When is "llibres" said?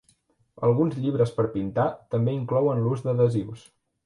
1.03-1.33